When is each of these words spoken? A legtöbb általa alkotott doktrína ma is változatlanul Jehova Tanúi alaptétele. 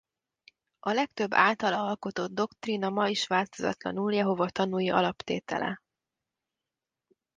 A 0.79 0.91
legtöbb 0.91 1.33
általa 1.33 1.85
alkotott 1.85 2.31
doktrína 2.31 2.89
ma 2.89 3.07
is 3.07 3.27
változatlanul 3.27 4.13
Jehova 4.13 4.49
Tanúi 4.49 4.89
alaptétele. 4.89 5.81